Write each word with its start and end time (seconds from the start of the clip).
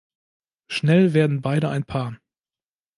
Schnell 0.67 1.13
werden 1.13 1.43
beide 1.43 1.69
ein 1.69 1.83
Paar. 1.83 2.17